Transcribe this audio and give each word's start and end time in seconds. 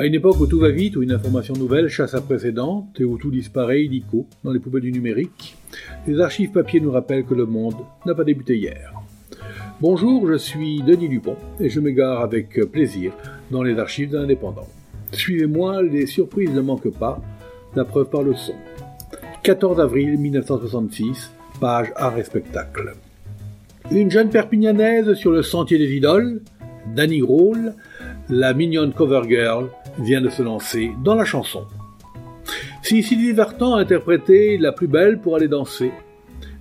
À 0.00 0.06
une 0.06 0.14
époque 0.14 0.40
où 0.40 0.46
tout 0.46 0.58
va 0.58 0.70
vite, 0.70 0.96
où 0.96 1.02
une 1.02 1.12
information 1.12 1.52
nouvelle 1.52 1.88
chasse 1.88 2.14
à 2.14 2.22
précédente 2.22 2.98
et 2.98 3.04
où 3.04 3.18
tout 3.18 3.30
disparaît 3.30 3.84
illico 3.84 4.26
dans 4.42 4.50
les 4.50 4.58
poubelles 4.58 4.80
du 4.80 4.92
numérique, 4.92 5.58
les 6.06 6.18
archives 6.20 6.52
papier 6.52 6.80
nous 6.80 6.90
rappellent 6.90 7.26
que 7.26 7.34
le 7.34 7.44
monde 7.44 7.74
n'a 8.06 8.14
pas 8.14 8.24
débuté 8.24 8.56
hier. 8.56 8.94
Bonjour, 9.78 10.26
je 10.26 10.38
suis 10.38 10.80
Denis 10.80 11.10
Dupont 11.10 11.36
et 11.60 11.68
je 11.68 11.80
m'égare 11.80 12.22
avec 12.22 12.64
plaisir 12.72 13.12
dans 13.50 13.62
les 13.62 13.78
archives 13.78 14.16
indépendants. 14.16 14.70
Suivez-moi, 15.12 15.82
les 15.82 16.06
surprises 16.06 16.54
ne 16.54 16.62
manquent 16.62 16.96
pas, 16.98 17.20
la 17.76 17.84
preuve 17.84 18.08
par 18.08 18.22
le 18.22 18.34
son. 18.34 18.54
14 19.42 19.80
avril 19.80 20.16
1966, 20.16 21.30
page 21.60 21.92
art 21.94 22.16
et 22.16 22.24
spectacle. 22.24 22.94
Une 23.90 24.10
jeune 24.10 24.30
perpignanaise 24.30 25.12
sur 25.12 25.30
le 25.30 25.42
sentier 25.42 25.76
des 25.76 25.94
idoles, 25.94 26.40
Danny 26.96 27.20
Roll, 27.20 27.74
la 28.30 28.54
mignonne 28.54 28.94
cover 28.94 29.22
girl, 29.28 29.68
vient 29.98 30.20
de 30.20 30.28
se 30.28 30.42
lancer 30.42 30.92
dans 31.02 31.14
la 31.14 31.24
chanson. 31.24 31.66
Si 32.82 33.02
Sylvie 33.02 33.32
Vartan 33.32 33.74
a 33.74 33.80
interprété 33.80 34.58
La 34.58 34.72
plus 34.72 34.88
belle 34.88 35.20
pour 35.20 35.36
aller 35.36 35.48
danser, 35.48 35.92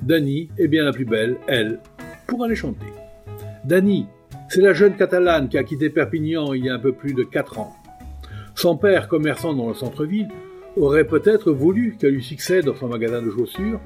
Dani 0.02 0.50
est 0.58 0.68
bien 0.68 0.84
la 0.84 0.92
plus 0.92 1.06
belle, 1.06 1.38
elle, 1.48 1.80
pour 2.28 2.44
aller 2.44 2.56
chanter. 2.56 2.86
Dani, 3.66 4.08
c'est 4.50 4.62
la 4.62 4.73
jeune 4.73 4.96
catalane 4.96 5.50
qui 5.50 5.58
a 5.58 5.64
quitté 5.64 5.90
Perpignan 5.90 6.54
il 6.54 6.66
y 6.66 6.70
a 6.70 6.73
un 6.73 6.80
peu 6.80 6.94
plus 6.94 7.14
de 7.14 7.23
quatre 7.23 7.60
ans. 7.60 7.76
Son 8.56 8.78
père, 8.78 9.08
commerçant 9.08 9.54
dans 9.54 9.70
le 9.70 9.73
centre-ville, 9.73 10.30
aurait 10.76 11.06
peut-être 11.06 11.52
voulu 11.52 11.96
qu'elle 12.00 12.14
lui 12.14 12.23
succède 12.23 12.66
dans 12.66 12.76
son 12.76 12.88
magasin 12.88 13.22
de 13.22 13.32
chaussures, 13.32 13.80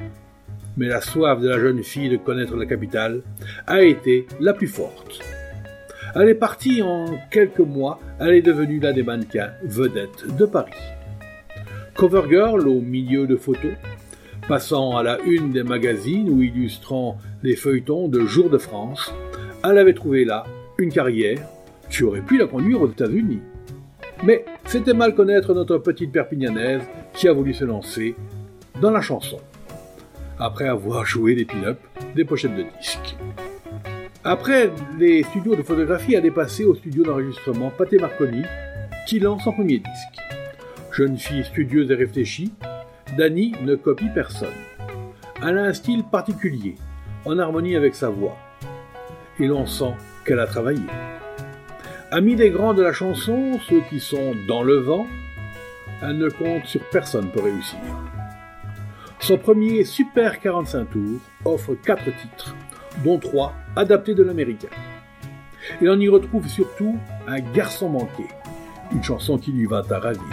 mais 0.78 0.88
la 0.88 1.02
soif 1.02 1.40
de 1.40 1.50
la 1.50 1.60
jeune 1.60 1.84
fille 1.84 2.10
de 2.10 2.18
connaître 2.18 2.56
la 2.56 2.66
capitale 2.66 3.22
a 3.68 3.82
été 3.82 4.28
la 4.40 4.54
plus 4.54 4.68
forte. 4.68 5.22
Elle 6.16 6.30
est 6.30 6.36
partie 6.36 6.84
en 6.84 7.06
quelques 7.32 7.58
mois, 7.58 8.00
elle 8.20 8.36
est 8.36 8.44
devenue 8.44 8.80
l'un 8.80 8.94
des 8.94 9.02
mannequins 9.02 9.50
vedettes 9.64 10.36
de 10.38 10.46
Paris. 10.46 10.72
Cover 11.96 12.22
girl 12.30 12.68
au 12.68 12.82
milieu 12.82 13.26
de 13.26 13.36
photos, 13.36 13.74
passant 14.48 14.96
à 14.96 15.02
la 15.02 15.20
une 15.22 15.52
des 15.52 15.64
magazines 15.64 16.30
ou 16.30 16.44
illustrant 16.44 17.18
les 17.42 17.56
feuilletons 17.56 18.10
de 18.10 18.20
Jour 18.26 18.52
de 18.52 18.60
France, 18.60 19.12
elle 19.64 19.80
avait 19.80 19.96
trouvé 19.96 20.24
là 20.24 20.44
une 20.78 20.92
carrière 20.92 21.40
qui 21.90 22.04
aurait 22.04 22.22
pu 22.22 22.38
la 22.38 22.46
conduire 22.46 22.82
aux 22.82 22.92
États-Unis. 22.92 23.42
Mais 24.24 24.46
c'était 24.66 24.94
mal 24.94 25.16
connaître 25.16 25.56
notre 25.56 25.80
petite 25.80 26.12
Perpignanaise 26.12 26.84
qui 27.14 27.28
a 27.28 27.34
voulu 27.34 27.56
se 27.56 27.66
lancer 27.66 28.16
dans 28.80 28.92
la 28.92 29.02
chanson, 29.02 29.40
après 30.38 30.68
avoir 30.68 31.06
joué 31.06 31.34
des 31.34 31.46
pin-up, 31.46 31.80
des 32.16 32.24
pochettes 32.24 32.56
de 32.56 32.66
disques. 32.80 33.16
Après 34.26 34.72
les 34.98 35.22
studios 35.24 35.54
de 35.54 35.64
photographie, 35.64 36.16
elle 36.16 36.26
est 36.26 36.32
passée 36.32 36.64
au 36.64 36.76
studio 36.76 37.04
d'enregistrement 37.04 37.70
Pathé 37.72 37.98
Marconi, 37.98 38.44
qui 39.06 39.20
lance 39.20 39.44
son 39.44 39.52
premier 39.52 39.80
disque. 39.80 40.18
Jeune 40.94 41.18
fille 41.18 41.44
studieuse 41.44 41.92
et 41.92 41.96
réfléchie, 41.96 42.54
Dani 43.18 43.52
ne 43.64 43.76
copie 43.76 44.08
personne. 44.16 44.54
Elle 45.46 45.58
a 45.58 45.64
un 45.64 45.74
style 45.74 46.06
particulier, 46.06 46.76
en 47.26 47.38
harmonie 47.38 47.76
avec 47.76 47.96
sa 47.96 48.08
voix. 48.08 48.38
Et 49.40 49.48
l'on 49.48 49.66
sent 49.66 49.94
qu'elle 50.26 50.40
a 50.40 50.48
travaillé. 50.48 50.86
Amis 52.10 52.38
des 52.38 52.50
grands 52.50 52.74
de 52.74 52.82
la 52.82 52.94
chanson, 52.94 53.60
ceux 53.68 53.82
qui 53.90 54.00
sont 54.00 54.36
dans 54.48 54.64
le 54.64 54.78
vent, 54.78 55.06
elle 56.02 56.18
ne 56.18 56.30
compte 56.30 56.66
sur 56.66 56.82
personne 56.92 57.30
pour 57.30 57.44
réussir. 57.44 57.80
Son 59.20 59.38
premier 59.38 59.84
Super 59.84 60.40
45 60.40 60.92
tours 60.92 61.20
offre 61.44 61.76
quatre 61.76 62.06
titres, 62.06 62.56
dont 63.04 63.18
trois 63.18 63.54
adaptés 63.76 64.14
de 64.14 64.24
l'américain. 64.24 64.70
Et 65.82 65.90
on 65.90 66.00
y 66.00 66.10
retrouve 66.10 66.48
surtout 66.48 66.98
Un 67.28 67.40
garçon 67.40 67.90
manqué, 67.90 68.26
une 68.92 69.04
chanson 69.04 69.38
qui 69.38 69.52
lui 69.52 69.66
va 69.66 69.84
à 69.90 70.00
ravir. 70.00 70.24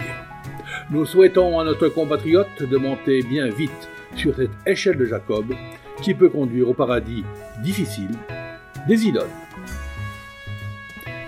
Nous 0.89 1.05
souhaitons 1.05 1.59
à 1.59 1.63
notre 1.63 1.87
compatriote 1.87 2.63
de 2.63 2.77
monter 2.77 3.21
bien 3.23 3.47
vite 3.47 3.89
sur 4.15 4.35
cette 4.35 4.51
échelle 4.65 4.97
de 4.97 5.05
Jacob 5.05 5.53
qui 6.01 6.13
peut 6.13 6.29
conduire 6.29 6.69
au 6.69 6.73
paradis 6.73 7.23
difficile 7.63 8.11
des 8.87 9.05
idoles. 9.05 9.29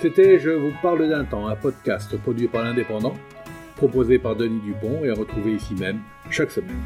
C'était 0.02 0.38
Je 0.40 0.50
vous 0.50 0.74
parle 0.82 1.08
d'un 1.08 1.24
temps, 1.24 1.48
un 1.48 1.56
podcast 1.56 2.18
produit 2.18 2.48
par 2.48 2.64
l'Indépendant, 2.64 3.16
proposé 3.78 4.20
par 4.20 4.36
Denis 4.36 4.60
Dupont 4.60 5.04
et 5.04 5.12
retrouvé 5.12 5.54
ici 5.54 5.76
même 5.76 6.00
chaque 6.30 6.52
semaine. 6.52 6.82